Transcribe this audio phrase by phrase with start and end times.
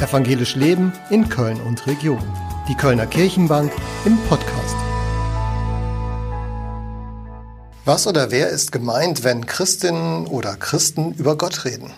[0.00, 2.22] Evangelisch Leben in Köln und Region.
[2.68, 3.72] Die Kölner Kirchenbank
[4.04, 4.76] im Podcast.
[7.84, 11.92] Was oder wer ist gemeint, wenn Christinnen oder Christen über Gott reden?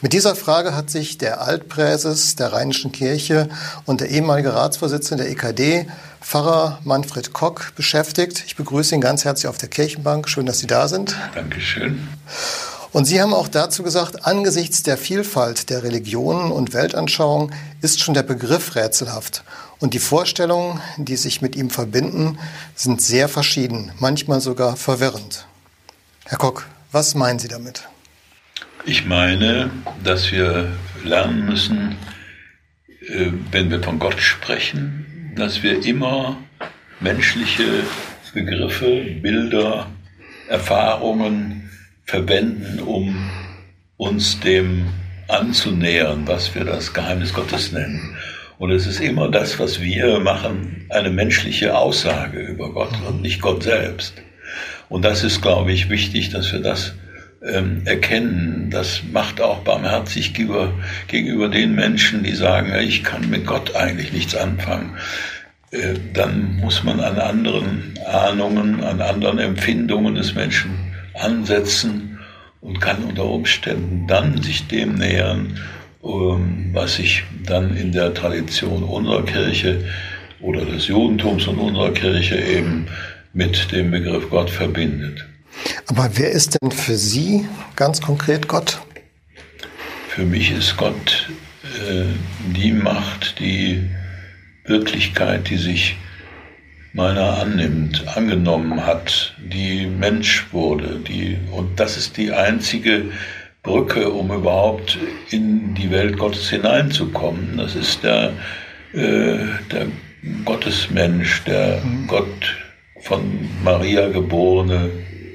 [0.00, 3.48] Mit dieser Frage hat sich der Altpräses der Rheinischen Kirche
[3.84, 5.88] und der ehemalige Ratsvorsitzende der EKD,
[6.20, 8.44] Pfarrer Manfred Kock, beschäftigt.
[8.46, 10.28] Ich begrüße ihn ganz herzlich auf der Kirchenbank.
[10.28, 11.16] Schön, dass Sie da sind.
[11.34, 12.06] Dankeschön.
[12.92, 18.14] Und Sie haben auch dazu gesagt, angesichts der Vielfalt der Religionen und Weltanschauungen ist schon
[18.14, 19.44] der Begriff rätselhaft.
[19.78, 22.38] Und die Vorstellungen, die sich mit ihm verbinden,
[22.74, 25.46] sind sehr verschieden, manchmal sogar verwirrend.
[26.24, 27.88] Herr Kock, was meinen Sie damit?
[28.84, 29.70] Ich meine,
[30.02, 30.72] dass wir
[31.04, 31.96] lernen müssen,
[33.06, 36.38] äh, wenn wir von Gott sprechen, dass wir immer
[37.00, 37.84] menschliche
[38.34, 39.86] Begriffe, Bilder,
[40.48, 41.67] Erfahrungen,
[42.08, 43.30] verwenden, um
[43.98, 44.86] uns dem
[45.28, 48.16] anzunähern, was wir das Geheimnis Gottes nennen.
[48.58, 53.42] Und es ist immer das, was wir machen, eine menschliche Aussage über Gott und nicht
[53.42, 54.14] Gott selbst.
[54.88, 56.94] Und das ist, glaube ich, wichtig, dass wir das
[57.46, 58.70] ähm, erkennen.
[58.70, 60.72] Das macht auch barmherzig gegenüber,
[61.08, 64.96] gegenüber den Menschen, die sagen, ich kann mit Gott eigentlich nichts anfangen.
[65.72, 70.87] Äh, dann muss man an anderen Ahnungen, an anderen Empfindungen des Menschen
[71.18, 72.18] ansetzen
[72.60, 75.58] und kann unter Umständen dann sich dem nähern,
[76.02, 79.84] ähm, was sich dann in der Tradition unserer Kirche
[80.40, 82.86] oder des Judentums und unserer Kirche eben
[83.32, 85.24] mit dem Begriff Gott verbindet.
[85.86, 88.80] Aber wer ist denn für Sie ganz konkret Gott?
[90.08, 91.28] Für mich ist Gott
[91.64, 92.04] äh,
[92.56, 93.88] die Macht, die
[94.64, 95.96] Wirklichkeit, die sich
[96.92, 103.10] meiner annimmt, angenommen hat, die Mensch wurde, die, und das ist die einzige
[103.62, 104.98] Brücke, um überhaupt
[105.30, 107.56] in die Welt Gottes hineinzukommen.
[107.58, 108.32] Das ist der,
[108.92, 109.38] äh,
[109.70, 109.86] der
[110.44, 112.06] Gottesmensch, der mhm.
[112.06, 112.56] Gott
[113.02, 114.90] von Maria geborene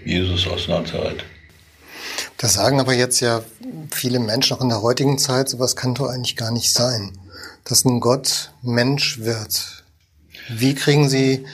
[0.06, 1.24] Jesus aus Nazareth.
[2.38, 3.42] Das sagen aber jetzt ja
[3.92, 7.18] viele Menschen auch in der heutigen Zeit, sowas kann doch eigentlich gar nicht sein,
[7.64, 9.83] dass ein Gott Mensch wird.
[10.50, 11.46] Wie kriegen Sie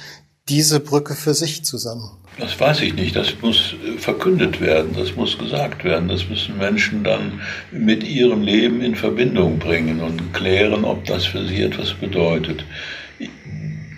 [0.48, 2.12] diese Brücke für sich zusammen?
[2.40, 3.16] Das weiß ich nicht.
[3.16, 6.08] Das muss verkündet werden, das muss gesagt werden.
[6.08, 7.42] Das müssen Menschen dann
[7.72, 12.64] mit ihrem Leben in Verbindung bringen und klären, ob das für sie etwas bedeutet.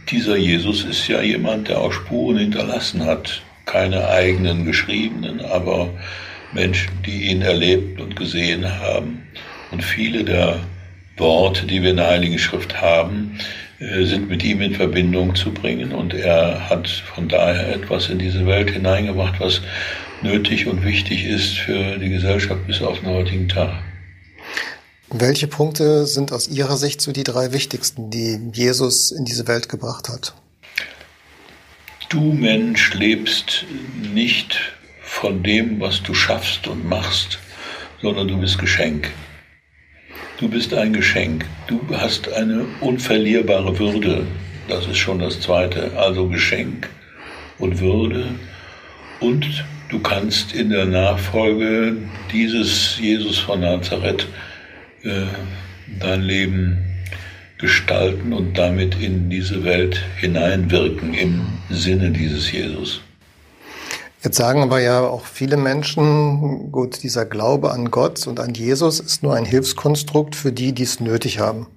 [0.09, 3.41] Dieser Jesus ist ja jemand, der auch Spuren hinterlassen hat.
[3.66, 5.90] Keine eigenen geschriebenen, aber
[6.51, 9.22] Menschen, die ihn erlebt und gesehen haben.
[9.72, 10.59] Und viele der
[11.18, 15.52] Worte, die wir in der Heiligen Schrift haben, äh, sind mit ihm in Verbindung zu
[15.52, 15.92] bringen.
[15.92, 19.62] Und er hat von daher etwas in diese Welt hineingebracht, was
[20.22, 23.81] nötig und wichtig ist für die Gesellschaft bis auf den heutigen Tag.
[25.09, 29.68] Welche Punkte sind aus Ihrer Sicht so die drei wichtigsten, die Jesus in diese Welt
[29.68, 30.34] gebracht hat?
[32.09, 33.66] Du Mensch lebst
[34.13, 34.59] nicht
[35.02, 37.40] von dem, was du schaffst und machst,
[38.02, 39.12] sondern du bist Geschenk.
[40.39, 41.45] Du bist ein Geschenk.
[41.67, 44.25] Du hast eine unverlierbare Würde.
[44.67, 45.91] Das ist schon das Zweite.
[45.95, 46.89] Also Geschenk
[47.59, 48.25] und Würde.
[49.19, 51.97] Und du kannst in der Nachfolge
[52.31, 54.27] dieses Jesus von Nazareth
[55.03, 55.25] äh,
[55.99, 56.77] dein Leben
[57.57, 63.01] gestalten und damit in diese Welt hineinwirken im Sinne dieses Jesus.
[64.23, 68.99] Jetzt sagen aber ja auch viele Menschen, gut, dieser Glaube an Gott und an Jesus
[68.99, 71.67] ist nur ein Hilfskonstrukt für die, die es nötig haben.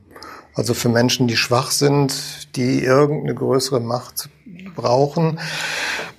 [0.55, 4.29] Also für Menschen, die schwach sind, die irgendeine größere Macht
[4.77, 5.41] brauchen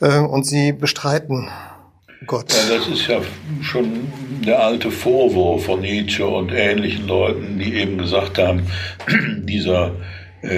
[0.01, 1.49] äh, und sie bestreiten
[2.25, 2.51] Gott.
[2.51, 3.21] Ja, das ist ja
[3.61, 4.11] schon
[4.45, 8.67] der alte Vorwurf von Nietzsche und ähnlichen Leuten, die eben gesagt haben,
[9.45, 9.91] dieser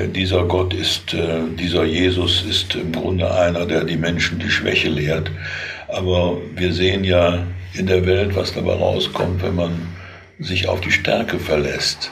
[0.08, 4.90] dieser Gott ist, äh, dieser Jesus ist im Grunde einer, der die Menschen die Schwäche
[4.90, 5.32] lehrt.
[5.88, 9.88] Aber wir sehen ja in der Welt, was dabei rauskommt, wenn man
[10.40, 12.12] sich auf die Stärke verlässt.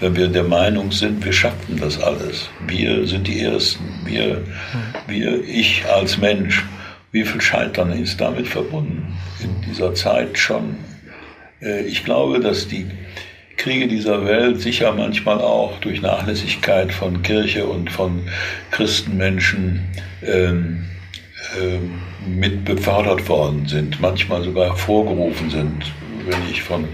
[0.00, 2.48] Wenn wir der Meinung sind, wir schaffen das alles.
[2.66, 3.84] Wir sind die Ersten.
[4.04, 4.42] Wir,
[5.06, 6.64] wir, ich als Mensch.
[7.12, 9.18] Wie viel Scheitern ist damit verbunden?
[9.40, 10.76] In dieser Zeit schon.
[11.60, 12.86] Äh, ich glaube, dass die
[13.60, 18.22] Kriege dieser Welt sicher manchmal auch durch Nachlässigkeit von Kirche und von
[18.70, 19.84] Christenmenschen
[20.22, 20.86] ähm,
[21.60, 25.92] ähm, mit befördert worden sind, manchmal sogar hervorgerufen sind,
[26.24, 26.88] wenn ich von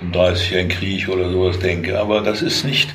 [0.00, 1.98] dem 30-jährigen Krieg oder sowas denke.
[1.98, 2.94] Aber das ist nicht,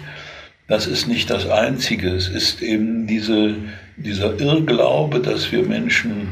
[0.69, 2.11] das ist nicht das Einzige.
[2.11, 3.55] Es ist eben diese,
[3.97, 6.29] dieser Irrglaube, dass wir Menschen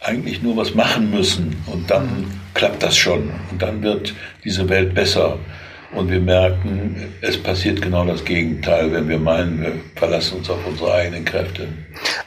[0.00, 4.12] eigentlich nur was machen müssen und dann klappt das schon und dann wird
[4.44, 5.38] diese Welt besser.
[5.96, 10.58] Und wir merken, es passiert genau das Gegenteil, wenn wir meinen, wir verlassen uns auf
[10.66, 11.68] unsere eigenen Kräfte.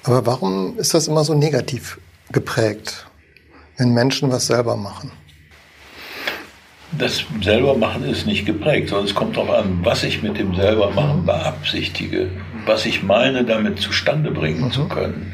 [0.03, 1.99] Aber warum ist das immer so negativ
[2.31, 3.05] geprägt,
[3.77, 5.11] wenn Menschen was selber machen?
[6.97, 11.25] Das Selbermachen ist nicht geprägt, sondern es kommt darauf an, was ich mit dem Selbermachen
[11.25, 12.29] beabsichtige,
[12.67, 14.71] was ich meine, damit zustande bringen mhm.
[14.71, 15.33] zu können.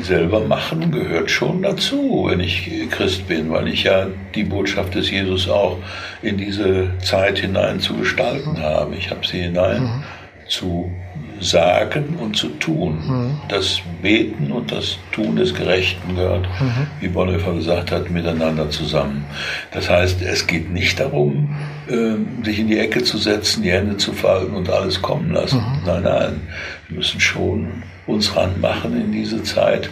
[0.00, 5.48] Selbermachen gehört schon dazu, wenn ich Christ bin, weil ich ja die Botschaft des Jesus
[5.48, 5.78] auch
[6.22, 8.62] in diese Zeit hinein zu gestalten mhm.
[8.62, 8.96] habe.
[8.96, 10.02] Ich habe sie hinein mhm.
[10.48, 10.92] zu
[11.40, 12.98] Sagen und zu tun.
[13.06, 13.40] Mhm.
[13.48, 16.86] Das Beten und das Tun des Gerechten gehört, mhm.
[17.00, 19.24] wie Bonhoeffer gesagt hat, miteinander zusammen.
[19.72, 21.54] Das heißt, es geht nicht darum,
[21.88, 25.58] äh, sich in die Ecke zu setzen, die Hände zu falten und alles kommen lassen.
[25.58, 25.86] Mhm.
[25.86, 26.40] Nein, nein,
[26.88, 29.90] wir müssen schon uns ranmachen in diese Zeit.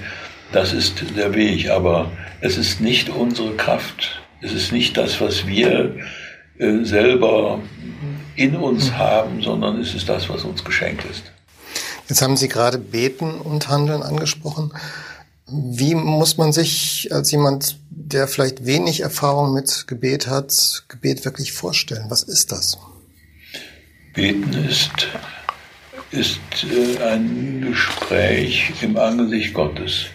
[0.53, 4.21] Das ist der Weg, aber es ist nicht unsere Kraft.
[4.41, 5.97] Es ist nicht das, was wir
[6.59, 7.61] äh, selber
[8.37, 8.99] in uns mhm.
[8.99, 11.34] haben, sondern es ist das, was uns geschenkt ist.
[12.09, 14.73] Jetzt haben Sie gerade Beten und Handeln angesprochen.
[15.47, 21.53] Wie muss man sich als jemand, der vielleicht wenig Erfahrung mit Gebet hat, Gebet wirklich
[21.53, 22.07] vorstellen?
[22.09, 22.79] Was ist das?
[24.15, 25.09] Beten ist,
[26.11, 30.07] ist äh, ein Gespräch im Angesicht Gottes,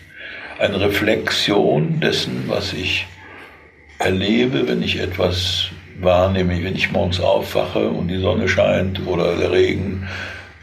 [0.60, 3.08] eine Reflexion dessen, was ich
[3.98, 5.66] erlebe, wenn ich etwas
[6.00, 10.08] wahrnehme, wenn ich morgens aufwache und die Sonne scheint oder der Regen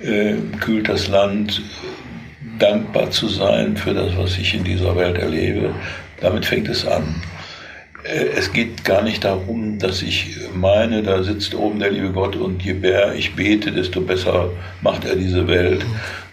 [0.00, 1.62] äh, kühlt das Land,
[2.58, 5.74] dankbar zu sein für das, was ich in dieser Welt erlebe.
[6.20, 7.22] Damit fängt es an.
[8.04, 12.36] Äh, es geht gar nicht darum, dass ich meine, da sitzt oben der liebe Gott
[12.36, 14.50] und je mehr ich bete, desto besser
[14.82, 15.84] macht er diese Welt,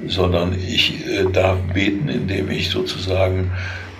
[0.07, 3.51] sondern ich äh, darf beten, indem ich sozusagen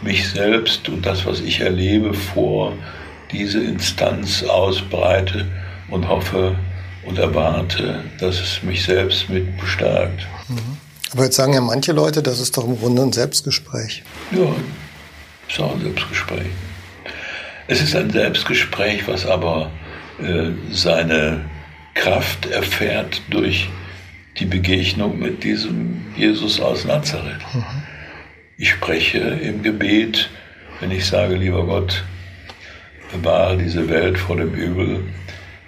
[0.02, 2.74] mich selbst und das, was ich erlebe, vor
[3.32, 5.46] diese Instanz ausbreite
[5.90, 6.56] und hoffe,
[7.06, 10.28] und erwarte, dass es mich selbst mit bestärkt.
[10.48, 10.78] Mhm.
[11.12, 14.04] Aber jetzt sagen ja manche Leute, das ist doch im Grunde ein Selbstgespräch.
[14.32, 14.56] Ja,
[15.48, 16.48] ist auch ein Selbstgespräch.
[17.68, 19.72] Es ist ein Selbstgespräch, was aber
[20.20, 21.46] äh, seine
[21.94, 23.70] Kraft erfährt durch
[24.38, 27.42] die Begegnung mit diesem Jesus aus Nazareth.
[27.54, 27.64] Mhm.
[28.58, 30.30] Ich spreche im Gebet,
[30.80, 32.04] wenn ich sage, lieber Gott,
[33.12, 35.04] bewahre diese Welt vor dem Übel,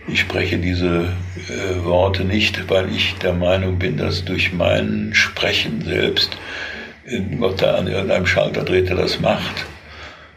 [0.07, 1.13] ich spreche diese
[1.50, 6.38] äh, Worte nicht, weil ich der Meinung bin, dass durch mein Sprechen selbst
[7.40, 9.66] Gott da an irgendeinem Schalter dreht, der das macht,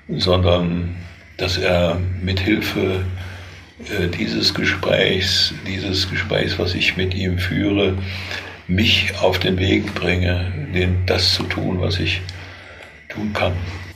[0.09, 0.97] sondern
[1.37, 3.05] dass er mit Hilfe
[3.91, 7.94] äh, dieses Gesprächs, dieses Gesprächs, was ich mit ihm führe,
[8.67, 12.21] mich auf den Weg bringe, den, das zu tun, was ich
[13.09, 13.55] tun kann.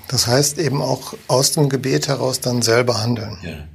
[0.08, 3.36] Das heißt eben auch aus dem Gebet heraus dann selber handeln.
[3.42, 3.71] Ja.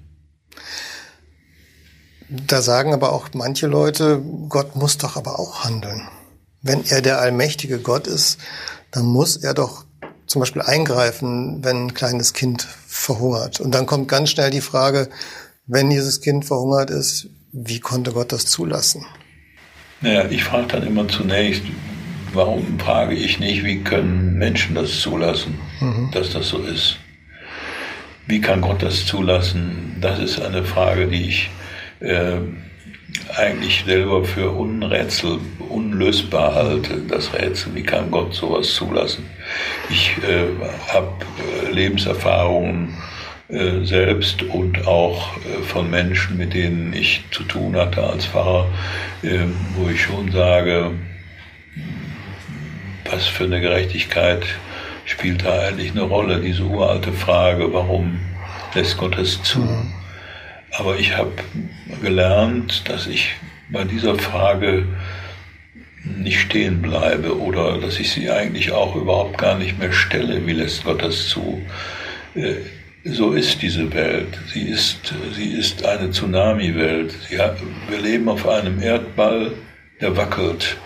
[2.30, 6.08] Da sagen aber auch manche Leute, Gott muss doch aber auch handeln.
[6.62, 8.40] Wenn er der allmächtige Gott ist,
[8.92, 9.86] dann muss er doch
[10.26, 13.62] zum Beispiel eingreifen, wenn ein kleines Kind verhungert.
[13.62, 15.10] Und dann kommt ganz schnell die Frage,
[15.68, 19.06] wenn dieses Kind verhungert ist, wie konnte Gott das zulassen?
[20.02, 21.64] Naja, ich frage dann immer zunächst,
[22.34, 26.12] warum frage ich nicht, wie können Menschen das zulassen, mhm.
[26.12, 26.98] dass das so ist?
[28.28, 29.98] Wie kann Gott das zulassen?
[30.02, 31.50] Das ist eine Frage, die ich
[32.00, 32.40] äh,
[33.36, 39.26] eigentlich selber für unrätsel, unlösbar halte, das Rätsel, wie kann Gott sowas zulassen.
[39.90, 40.48] Ich äh,
[40.94, 41.14] habe
[41.66, 42.98] äh, Lebenserfahrungen
[43.50, 48.68] äh, selbst und auch äh, von Menschen, mit denen ich zu tun hatte als Pfarrer,
[49.24, 49.40] äh,
[49.76, 50.92] wo ich schon sage,
[53.10, 54.46] was für eine Gerechtigkeit
[55.06, 58.20] spielt da eigentlich eine Rolle, diese uralte Frage, warum
[58.74, 59.60] lässt Gott es zu?
[59.60, 59.94] Mhm.
[60.78, 61.32] Aber ich habe
[62.04, 63.32] gelernt, dass ich
[63.70, 64.86] bei dieser Frage
[66.04, 70.46] nicht stehen bleibe oder dass ich sie eigentlich auch überhaupt gar nicht mehr stelle.
[70.46, 71.62] Wie lässt Gott das zu?
[72.36, 72.54] Äh,
[73.04, 74.38] so ist diese Welt.
[74.54, 77.14] Sie ist, sie ist eine Tsunami-Welt.
[77.30, 79.54] Wir leben auf einem Erdball,
[80.00, 80.78] der wackelt.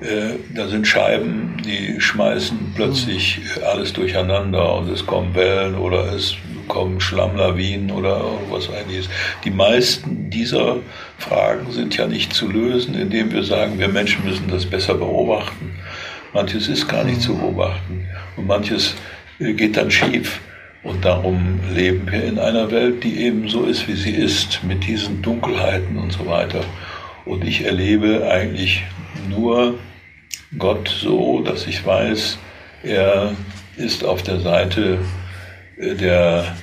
[0.00, 6.34] Äh, da sind Scheiben, die schmeißen plötzlich alles durcheinander und es kommen Wellen oder es
[6.68, 9.08] kommen Schlammlawinen oder was eigentlich
[9.44, 10.76] Die meisten dieser
[11.18, 15.72] Fragen sind ja nicht zu lösen, indem wir sagen, wir Menschen müssen das besser beobachten.
[16.32, 18.94] Manches ist gar nicht zu beobachten und manches
[19.38, 20.40] äh, geht dann schief.
[20.82, 24.84] Und darum leben wir in einer Welt, die eben so ist, wie sie ist, mit
[24.84, 26.64] diesen Dunkelheiten und so weiter.
[27.24, 28.82] Und ich erlebe eigentlich
[29.28, 29.78] nur
[30.58, 32.38] Gott so, dass ich weiß,
[32.82, 33.32] er
[33.76, 34.98] ist auf der Seite
[35.82, 36.56] der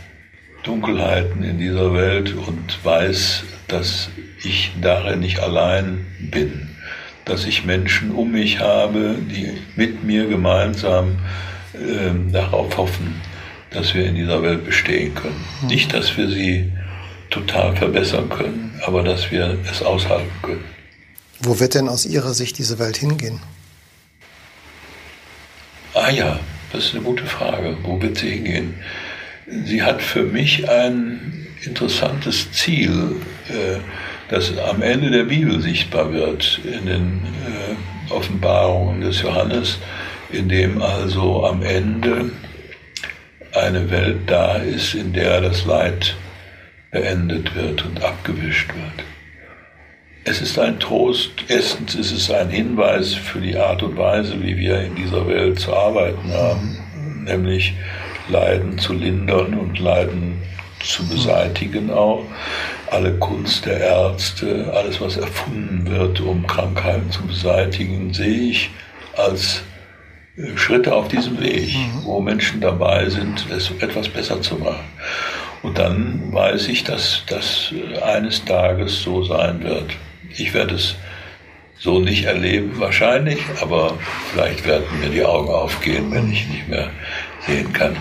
[0.64, 4.10] Dunkelheiten in dieser Welt und weiß, dass
[4.44, 6.70] ich darin nicht allein bin,
[7.26, 11.20] dass ich Menschen um mich habe, die mit mir gemeinsam
[11.74, 13.22] äh, darauf hoffen,
[13.72, 15.44] dass wir in dieser Welt bestehen können.
[15.62, 15.68] Mhm.
[15.68, 16.72] Nicht, dass wir sie
[17.30, 20.64] total verbessern können, aber dass wir es aushalten können.
[21.42, 23.40] Wo wird denn aus Ihrer Sicht diese Welt hingehen?
[25.94, 26.40] Ah ja,
[26.72, 27.78] das ist eine gute Frage.
[27.84, 28.76] Wo wird sie hingehen?
[29.65, 33.15] Sie hat für mich ein interessantes Ziel,
[33.50, 33.79] äh,
[34.29, 39.77] das am Ende der Bibel sichtbar wird, in den äh, Offenbarungen des Johannes,
[40.32, 42.32] in dem also am Ende
[43.53, 46.15] eine Welt da ist, in der das Leid
[46.91, 49.06] beendet wird und abgewischt wird.
[50.25, 54.58] Es ist ein Trost, erstens ist es ein Hinweis für die Art und Weise, wie
[54.58, 57.74] wir in dieser Welt zu arbeiten haben, nämlich
[58.29, 60.41] Leiden zu lindern und Leiden
[60.79, 62.24] zu beseitigen auch.
[62.89, 68.69] Alle Kunst der Ärzte, alles, was erfunden wird, um Krankheiten zu beseitigen, sehe ich
[69.15, 69.62] als
[70.38, 72.03] äh, Schritte auf diesem Weg, mhm.
[72.05, 74.86] wo Menschen dabei sind, es etwas besser zu machen.
[75.62, 79.91] Und dann weiß ich, dass das eines Tages so sein wird.
[80.38, 80.95] Ich werde es
[81.77, 83.98] so nicht erleben wahrscheinlich, aber
[84.31, 86.89] vielleicht werden mir die Augen aufgehen, wenn ich nicht mehr
[87.45, 87.95] sehen kann.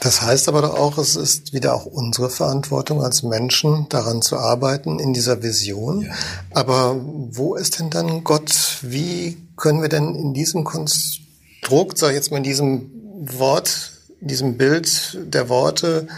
[0.00, 4.38] Das heißt aber doch auch, es ist wieder auch unsere Verantwortung als Menschen, daran zu
[4.38, 6.02] arbeiten in dieser Vision.
[6.02, 6.12] Ja.
[6.52, 8.78] Aber wo ist denn dann Gott?
[8.80, 12.90] Wie können wir denn in diesem Konstrukt, sag ich jetzt mal in diesem
[13.20, 13.92] Wort,
[14.22, 16.08] in diesem Bild der Worte,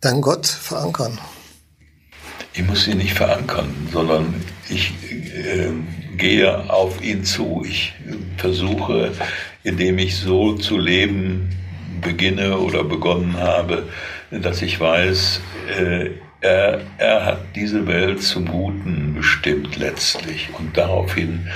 [0.00, 1.18] dann Gott verankern?
[2.54, 4.32] Ich muss ihn nicht verankern, sondern
[4.68, 5.70] ich äh,
[6.16, 7.64] gehe auf ihn zu.
[7.68, 7.94] Ich
[8.36, 9.12] versuche,
[9.64, 11.50] indem ich so zu leben
[12.00, 13.84] beginne oder begonnen habe,
[14.30, 15.40] dass ich weiß,
[15.78, 20.48] äh, er, er hat diese Welt zum Guten bestimmt letztlich.
[20.56, 21.48] Und daraufhin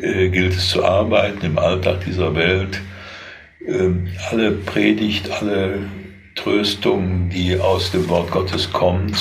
[0.00, 2.80] äh, gilt es zu arbeiten im Alltag dieser Welt.
[3.66, 5.78] Ähm, alle Predigt, alle
[6.34, 9.16] Tröstung, die aus dem Wort Gottes kommt,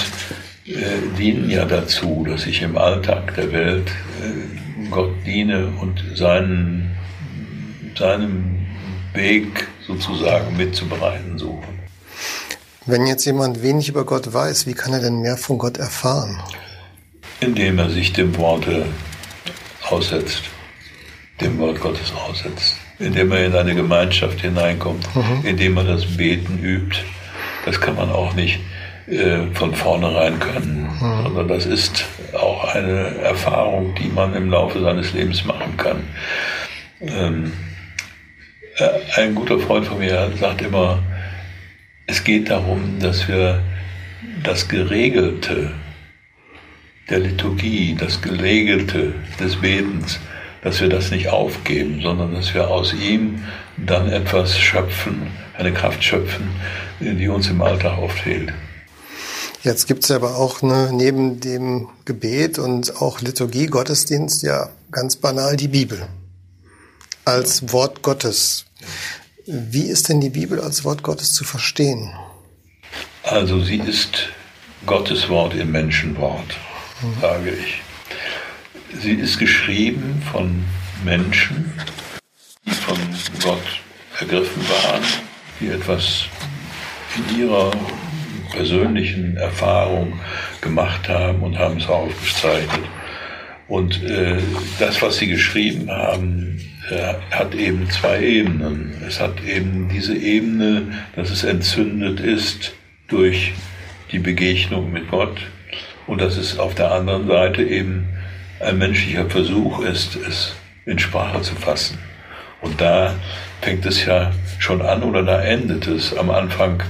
[0.65, 0.73] äh,
[1.17, 3.89] dienen ja dazu, dass ich im Alltag der Welt
[4.21, 6.91] äh, Gott diene und seinen,
[7.97, 8.65] seinem
[9.13, 11.79] Weg sozusagen mitzubereiten suchen.
[12.85, 16.39] Wenn jetzt jemand wenig über Gott weiß, wie kann er denn mehr von Gott erfahren?
[17.39, 18.85] Indem er sich dem Worte
[19.89, 20.43] aussetzt,
[21.41, 25.45] dem Wort Gottes aussetzt, indem er in eine Gemeinschaft hineinkommt, mhm.
[25.45, 26.99] indem er das Beten übt.
[27.65, 28.59] Das kann man auch nicht
[29.07, 31.23] äh, von vornherein können, mhm.
[31.23, 36.03] sondern das ist auch eine Erfahrung, die man im Laufe seines Lebens machen kann.
[37.01, 37.74] Ähm, äh,
[39.15, 41.01] ein guter Freund von mir sagt immer,
[42.07, 43.61] es geht darum, dass wir
[44.43, 45.71] das Geregelte
[47.09, 50.19] der Liturgie, das Geregelte des Betens,
[50.61, 53.43] dass wir das nicht aufgeben, sondern dass wir aus ihm
[53.77, 55.27] dann etwas schöpfen,
[55.57, 56.49] eine Kraft schöpfen,
[56.99, 58.51] die uns im Alltag oft fehlt.
[59.61, 65.15] Jetzt gibt es aber auch ne, neben dem Gebet und auch Liturgie, Gottesdienst ja ganz
[65.15, 66.07] banal die Bibel
[67.25, 68.65] als Wort Gottes.
[69.47, 72.13] Wie ist denn die Bibel als Wort Gottes zu verstehen?
[73.23, 74.29] Also sie ist
[74.85, 76.55] Gottes Wort im Menschenwort,
[77.19, 77.81] sage ich.
[79.01, 80.63] Sie ist geschrieben von
[81.03, 81.73] Menschen,
[82.65, 82.97] die von
[83.43, 83.81] Gott
[84.19, 85.03] ergriffen waren,
[85.59, 86.25] die etwas
[87.15, 87.71] in ihrer
[88.51, 90.19] persönlichen Erfahrung
[90.61, 92.85] gemacht haben und haben es aufgezeichnet.
[93.67, 94.37] Und äh,
[94.79, 96.61] das, was sie geschrieben haben,
[97.31, 99.01] hat eben zwei Ebenen.
[99.07, 100.83] Es hat eben diese Ebene,
[101.15, 102.73] dass es entzündet ist
[103.07, 103.53] durch
[104.11, 105.37] die Begegnung mit Gott
[106.07, 108.07] und dass es auf der anderen Seite eben
[108.59, 111.97] ein menschlicher Versuch ist, es in Sprache zu fassen.
[112.61, 113.15] Und da
[113.61, 116.15] fängt es ja schon an oder da endet es.
[116.15, 116.83] Am Anfang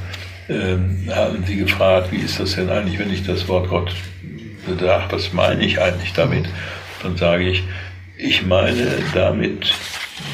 [0.47, 3.95] äh, haben Sie gefragt, wie ist das denn eigentlich, wenn ich das Wort Gott
[4.79, 6.47] sage, was meine ich eigentlich damit?
[7.01, 7.63] Dann sage ich,
[8.17, 9.73] ich meine damit,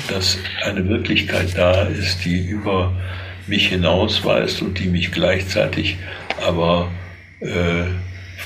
[0.10, 2.94] dass eine Wirklichkeit da ist, die über
[3.48, 5.98] mich hinausweist und die mich gleichzeitig
[6.46, 6.90] aber
[7.40, 7.86] äh,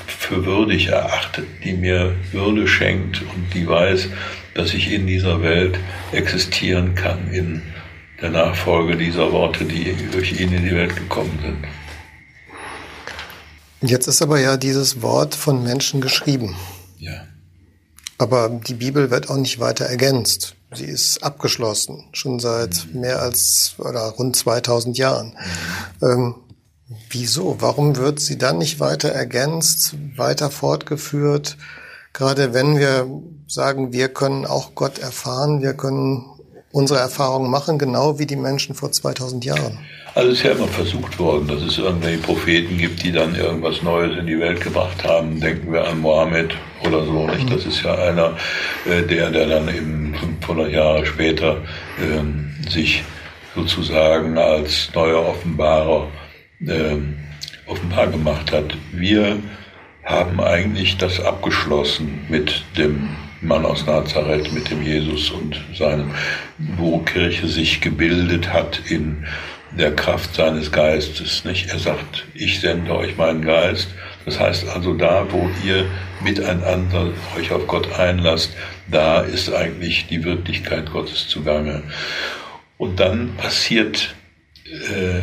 [0.06, 4.08] für würdig erachtet, die mir Würde schenkt und die weiß,
[4.54, 5.78] dass ich in dieser Welt
[6.12, 7.62] existieren kann, in
[8.20, 11.64] der Nachfolge dieser Worte, die durch ihn in die Welt gekommen sind.
[13.82, 16.56] Jetzt ist aber ja dieses Wort von Menschen geschrieben.
[16.98, 17.26] Ja.
[18.18, 20.55] Aber die Bibel wird auch nicht weiter ergänzt.
[20.72, 25.36] Sie ist abgeschlossen, schon seit mehr als oder rund 2000 Jahren.
[26.02, 26.34] Ähm,
[27.10, 27.56] Wieso?
[27.58, 31.56] Warum wird sie dann nicht weiter ergänzt, weiter fortgeführt?
[32.12, 33.08] Gerade wenn wir
[33.48, 36.24] sagen, wir können auch Gott erfahren, wir können
[36.70, 39.78] unsere Erfahrungen machen, genau wie die Menschen vor 2000 Jahren.
[40.14, 43.82] Also es ist ja immer versucht worden, dass es irgendwelche Propheten gibt, die dann irgendwas
[43.82, 45.40] Neues in die Welt gebracht haben.
[45.40, 46.54] Denken wir an Mohammed
[46.86, 47.26] oder so.
[47.26, 47.52] Nicht?
[47.52, 48.36] Das ist ja einer,
[48.86, 50.14] äh, der, der dann eben
[50.46, 51.62] 500 Jahre später
[52.00, 53.02] ähm, sich
[53.54, 56.08] sozusagen als neuer Offenbarer
[56.66, 57.16] ähm,
[57.66, 58.76] offenbar gemacht hat.
[58.92, 59.38] Wir
[60.04, 63.08] haben eigentlich das abgeschlossen mit dem
[63.40, 66.12] Mann aus Nazareth, mit dem Jesus und seinem,
[66.58, 69.26] wo Kirche sich gebildet hat in
[69.76, 71.44] der Kraft seines Geistes.
[71.44, 71.70] Nicht?
[71.70, 73.88] Er sagt, ich sende euch meinen Geist.
[74.26, 75.86] Das heißt also, da, wo ihr
[76.22, 78.54] miteinander euch auf Gott einlasst,
[78.90, 81.84] da ist eigentlich die Wirklichkeit Gottes zugange.
[82.76, 84.16] Und dann passiert
[84.66, 85.20] äh,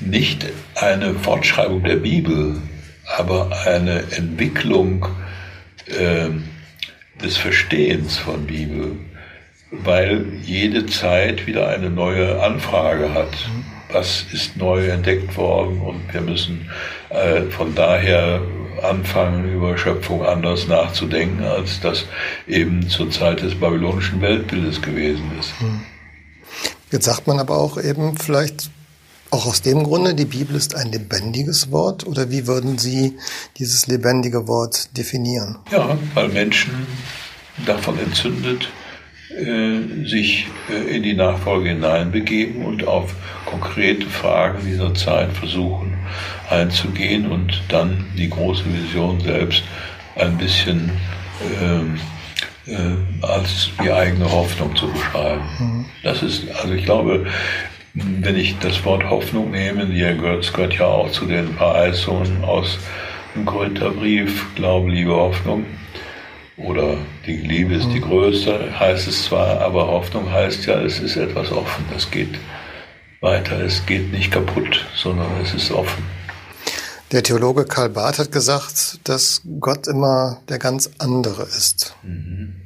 [0.00, 2.60] nicht eine Fortschreibung der Bibel,
[3.16, 5.06] aber eine Entwicklung
[5.86, 6.28] äh,
[7.22, 8.96] des Verstehens von Bibel,
[9.70, 13.32] weil jede Zeit wieder eine neue Anfrage hat.
[13.90, 16.70] Was ist neu entdeckt worden und wir müssen
[17.50, 18.40] von daher
[18.82, 22.04] anfangen, über Schöpfung anders nachzudenken, als das
[22.46, 25.52] eben zur Zeit des babylonischen Weltbildes gewesen ist.
[26.90, 28.70] Jetzt sagt man aber auch eben vielleicht
[29.30, 33.16] auch aus dem Grunde, die Bibel ist ein lebendiges Wort oder wie würden Sie
[33.56, 35.58] dieses lebendige Wort definieren?
[35.70, 36.86] Ja, weil Menschen
[37.64, 38.68] davon entzündet
[39.30, 43.14] äh, sich äh, in die Nachfolge hineinbegeben und auf
[43.46, 45.91] konkrete Fragen dieser Zeit versuchen
[46.50, 49.62] einzugehen und dann die große Vision selbst
[50.16, 50.90] ein bisschen
[51.60, 51.98] ähm,
[52.66, 55.42] äh, als die eigene Hoffnung zu beschreiben.
[55.58, 55.84] Mhm.
[56.02, 57.26] Das ist, also ich glaube,
[57.94, 62.78] wenn ich das Wort Hoffnung nehme, die gehört, gehört ja auch zu den Verheißungen aus
[63.34, 65.66] dem Korintherbrief, Glaube, Liebe, Hoffnung.
[66.56, 68.04] Oder die Liebe ist die mhm.
[68.04, 72.34] größte, heißt es zwar, aber Hoffnung heißt ja, es ist etwas offen, es geht
[73.22, 76.04] weiter, es geht nicht kaputt, sondern es ist offen.
[77.12, 81.94] Der Theologe Karl Barth hat gesagt, dass Gott immer der ganz andere ist.
[82.02, 82.56] Mhm.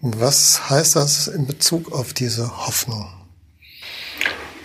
[0.00, 3.08] Was heißt das in Bezug auf diese Hoffnung?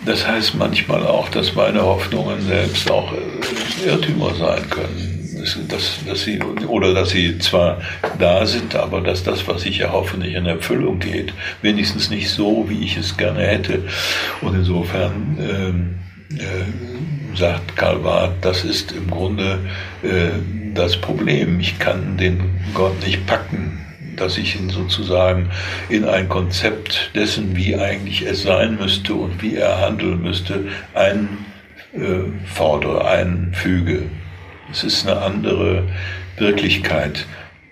[0.04, 5.11] Das heißt manchmal auch, dass meine Hoffnungen selbst auch äh, Irrtümer sein können.
[5.68, 7.80] Dass, dass sie, oder dass sie zwar
[8.18, 11.32] da sind, aber dass das, was ich erhoffe, nicht in Erfüllung geht.
[11.62, 13.82] Wenigstens nicht so, wie ich es gerne hätte.
[14.40, 15.94] Und insofern ähm,
[16.38, 19.58] äh, sagt Karl Barth, das ist im Grunde
[20.02, 20.30] äh,
[20.74, 21.60] das Problem.
[21.60, 22.40] Ich kann den
[22.74, 23.82] Gott nicht packen
[24.16, 25.50] dass ich ihn sozusagen
[25.88, 30.66] in ein Konzept dessen, wie eigentlich es sein müsste und wie er handeln müsste,
[31.94, 34.02] einfordere, einfüge.
[34.72, 35.86] Es ist eine andere
[36.38, 37.26] Wirklichkeit,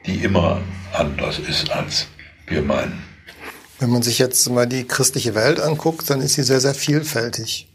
[0.05, 0.61] die immer
[0.93, 2.09] anders ist, als
[2.47, 3.03] wir meinen.
[3.79, 7.70] Wenn man sich jetzt mal die christliche Welt anguckt, dann ist sie sehr, sehr vielfältig.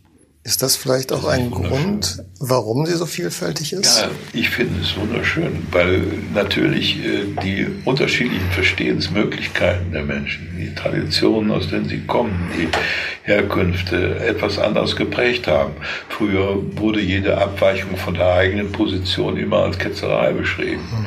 [0.46, 4.02] Ist das vielleicht auch das ein Grund, warum sie so vielfältig ist?
[4.02, 6.04] Ja, ich finde es wunderschön, weil
[6.36, 12.70] natürlich äh, die unterschiedlichen Verstehensmöglichkeiten der Menschen, die Traditionen, aus denen sie kommen, die
[13.24, 15.74] Herkünfte etwas anders geprägt haben.
[16.10, 20.84] Früher wurde jede Abweichung von der eigenen Position immer als Ketzerei beschrieben.
[20.92, 21.06] Mhm.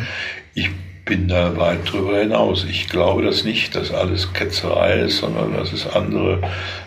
[0.55, 0.71] Ich
[1.09, 2.67] bin da weit drüber hinaus.
[2.69, 6.43] Ich glaube das nicht, dass alles Ketzerei ist, sondern dass es andere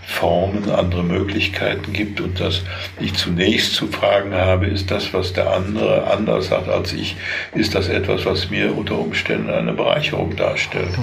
[0.06, 2.62] Formen, andere Möglichkeiten gibt und dass
[3.00, 7.16] ich zunächst zu fragen habe, ist das, was der andere anders sagt als ich,
[7.56, 10.96] ist das etwas, was mir unter Umständen eine Bereicherung darstellt?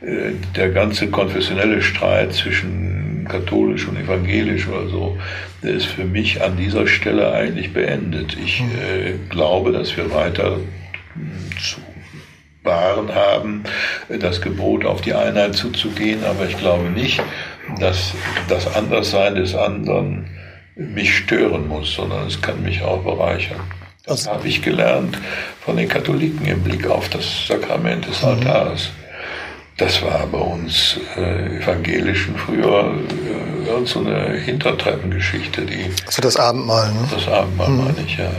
[0.00, 0.08] Mhm.
[0.08, 5.18] Äh, der ganze konfessionelle Streit zwischen katholisch und evangelisch oder so,
[5.62, 8.36] der ist für mich an dieser Stelle eigentlich beendet.
[8.44, 8.70] Ich mhm.
[8.70, 10.58] äh, glaube, dass wir weiter
[11.60, 11.87] zu
[12.68, 13.64] wahren haben,
[14.08, 17.20] das Gebot auf die Einheit zuzugehen, aber ich glaube nicht,
[17.80, 18.14] dass
[18.48, 20.30] das Anderssein des anderen
[20.76, 23.60] mich stören muss, sondern es kann mich auch bereichern.
[24.06, 25.18] Das habe ich gelernt
[25.64, 28.28] von den Katholiken im Blick auf das Sakrament des mhm.
[28.28, 28.90] Altars.
[29.76, 35.62] Das war bei uns äh, Evangelischen früher äh, so eine Hintertreppengeschichte.
[35.62, 37.08] Die, also das Abendmahl, ne?
[37.10, 37.84] Das Abendmahl mhm.
[37.84, 38.30] meine ich, ja.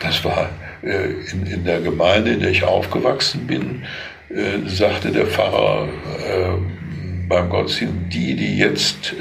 [0.00, 0.48] Das war
[0.82, 3.82] in, in der Gemeinde, in der ich aufgewachsen bin,
[4.28, 9.14] äh, sagte der Pfarrer äh, beim Gottesdienst, die, die jetzt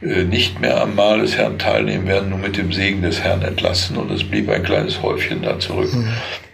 [0.00, 3.96] nicht mehr am Mahl des Herrn teilnehmen, werden nur mit dem Segen des Herrn entlassen.
[3.96, 6.12] Und es blieb ein kleines Häufchen da zurück, mhm.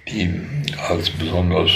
[0.08, 0.30] Die
[0.88, 1.70] als besonders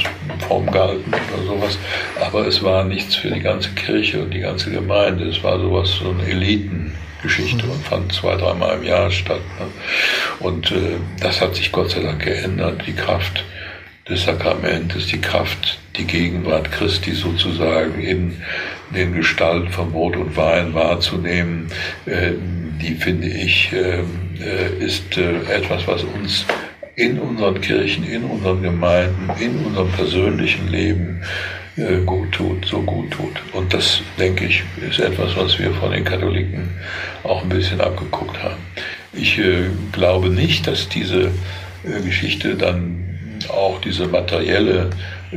[0.46, 1.78] fromm gehalten oder sowas.
[2.20, 5.28] Aber es war nichts für die ganze Kirche und die ganze Gemeinde.
[5.28, 9.40] Es war sowas, so eine Elitengeschichte und fand zwei, dreimal im Jahr statt.
[9.58, 9.66] Ne?
[10.40, 12.82] Und äh, das hat sich Gott sei Dank geändert.
[12.86, 13.44] Die Kraft
[14.08, 18.36] des Sakramentes, die Kraft, die Gegenwart Christi sozusagen in
[18.94, 21.68] den Gestalten von Brot und Wein wahrzunehmen,
[22.06, 22.32] äh,
[22.80, 24.00] die finde ich, äh,
[24.40, 26.44] äh ist etwas, was uns
[26.96, 31.22] in unseren Kirchen, in unseren Gemeinden, in unserem persönlichen Leben
[31.76, 33.42] äh, gut tut, so gut tut.
[33.52, 36.70] Und das, denke ich, ist etwas, was wir von den Katholiken
[37.22, 38.56] auch ein bisschen abgeguckt haben.
[39.12, 41.32] Ich äh, glaube nicht, dass diese
[41.84, 43.04] äh, Geschichte dann
[43.50, 44.88] auch diese materielle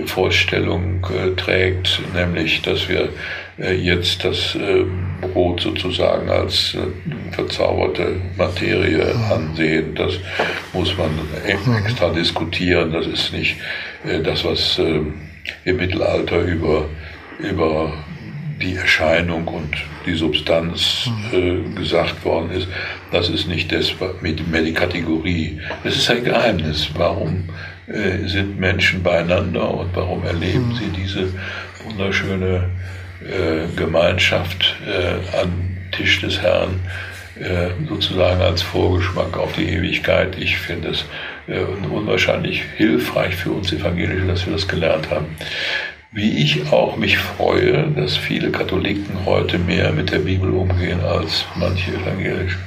[0.06, 3.10] Vorstellung äh, trägt, nämlich dass wir
[3.60, 4.86] jetzt das äh,
[5.22, 9.96] Brot sozusagen als äh, verzauberte Materie ansehen.
[9.96, 10.14] Das
[10.74, 11.12] muss man
[11.46, 12.92] extra diskutieren.
[12.94, 13.58] Das ist nicht
[14.06, 15.02] äh, das, was äh,
[15.66, 16.86] im Mittelalter über,
[17.40, 17.94] über
[18.62, 19.74] die Erscheinung und
[20.06, 21.10] die Substanz
[21.76, 22.68] gesagt worden ist.
[23.10, 25.60] Das ist nicht das mit, mehr die Kategorie.
[25.86, 26.90] Es ist ein Geheimnis.
[26.94, 27.46] Warum
[27.88, 31.34] äh, sind Menschen beieinander und warum erleben sie diese
[31.86, 32.99] wunderschöne äh,
[33.76, 36.80] Gemeinschaft äh, am Tisch des Herrn
[37.40, 40.38] äh, sozusagen als Vorgeschmack auf die Ewigkeit.
[40.38, 41.06] Ich finde es
[41.48, 45.36] äh, unwahrscheinlich hilfreich für uns Evangelische, dass wir das gelernt haben.
[46.12, 51.46] Wie ich auch mich freue, dass viele Katholiken heute mehr mit der Bibel umgehen als
[51.56, 52.58] manche Evangelische.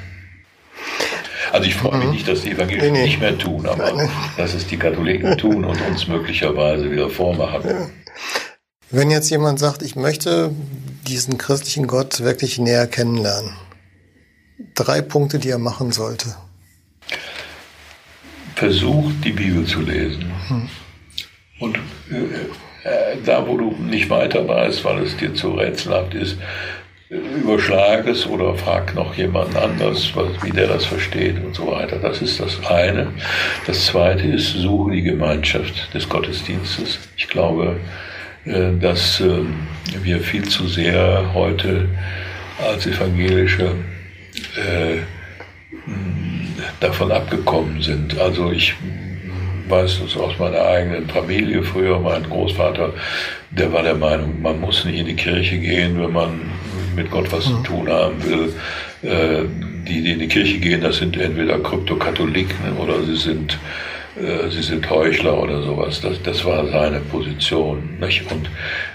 [1.52, 2.12] Also ich freue mich mhm.
[2.12, 3.04] nicht, dass die Evangelischen nee, nee.
[3.04, 4.08] nicht mehr tun, aber Nein.
[4.38, 7.62] dass es die Katholiken tun und uns möglicherweise wieder vormachen.
[7.68, 7.86] Ja.
[8.94, 10.54] Wenn jetzt jemand sagt, ich möchte
[11.08, 13.56] diesen christlichen Gott wirklich näher kennenlernen,
[14.74, 16.36] drei Punkte, die er machen sollte.
[18.54, 20.30] Versuch, die Bibel zu lesen.
[20.46, 20.68] Hm.
[21.58, 21.78] Und
[22.10, 26.36] äh, äh, da, wo du nicht weiter weißt, weil es dir zu rätselhaft ist,
[27.08, 31.96] überschlag es oder frag noch jemanden anders, wie der das versteht und so weiter.
[31.96, 33.14] Das ist das eine.
[33.66, 36.98] Das zweite ist, suche die Gemeinschaft des Gottesdienstes.
[37.16, 37.80] Ich glaube,
[38.44, 39.54] dass ähm,
[40.02, 41.88] wir viel zu sehr heute
[42.60, 43.74] als Evangelische
[44.56, 44.98] äh,
[46.80, 48.18] davon abgekommen sind.
[48.18, 48.74] Also ich
[49.68, 51.98] weiß das aus meiner eigenen Familie früher.
[52.00, 52.92] Mein Großvater,
[53.50, 56.40] der war der Meinung, man muss nicht in die Kirche gehen, wenn man
[56.94, 57.50] mit Gott was mhm.
[57.50, 58.52] zu tun haben will.
[59.02, 59.44] Äh,
[59.88, 63.58] die, die in die Kirche gehen, das sind entweder Kryptokatholiken oder sie sind,
[64.50, 66.00] sie sind Heuchler oder sowas.
[66.00, 67.98] Das, das war seine Position.
[68.00, 68.30] Nicht?
[68.30, 68.50] Und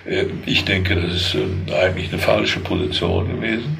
[0.05, 3.77] äh, ich denke, das ist äh, eigentlich eine falsche Position gewesen.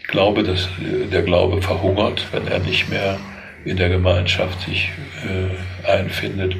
[0.00, 3.18] Ich glaube, dass äh, der Glaube verhungert, wenn er nicht mehr
[3.64, 4.90] in der Gemeinschaft sich
[5.24, 6.54] äh, einfindet.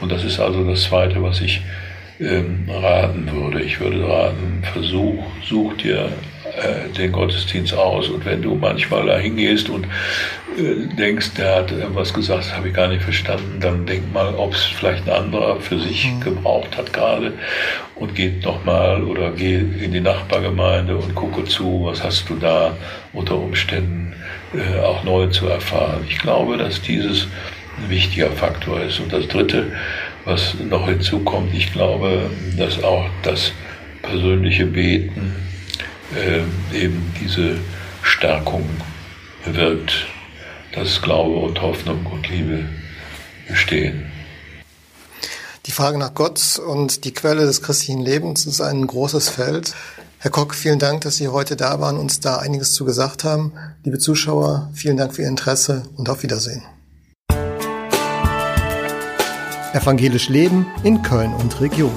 [0.00, 1.62] Und das ist also das Zweite, was ich
[2.20, 3.62] ähm, raten würde.
[3.62, 6.12] Ich würde raten, versuch, such dir
[6.62, 9.86] äh, den Gottesdienst aus und wenn du manchmal da hingehst und
[10.58, 14.34] äh, denkst, der hat irgendwas gesagt, das habe ich gar nicht verstanden, dann denk mal,
[14.34, 16.20] ob es vielleicht ein anderer für sich mhm.
[16.20, 17.32] gebraucht hat gerade
[17.94, 22.76] und geht nochmal oder geh in die Nachbargemeinde und gucke zu, was hast du da
[23.12, 24.14] unter Umständen
[24.54, 26.04] äh, auch neu zu erfahren.
[26.08, 27.28] Ich glaube, dass dieses
[27.78, 29.00] ein wichtiger Faktor ist.
[29.00, 29.72] Und das Dritte,
[30.24, 33.52] was noch hinzukommt, ich glaube, dass auch das
[34.02, 35.36] persönliche Beten
[36.14, 36.42] äh,
[36.76, 37.56] eben diese
[38.02, 38.68] Stärkung
[39.44, 40.06] bewirkt,
[40.74, 42.64] dass Glaube und Hoffnung und Liebe
[43.48, 44.10] bestehen.
[45.66, 49.74] Die Frage nach Gott und die Quelle des christlichen Lebens ist ein großes Feld.
[50.18, 53.24] Herr Koch, vielen Dank, dass Sie heute da waren und uns da einiges zu gesagt
[53.24, 53.52] haben.
[53.84, 56.62] Liebe Zuschauer, vielen Dank für Ihr Interesse und auf Wiedersehen.
[59.72, 61.94] Evangelisch Leben in Köln und Region.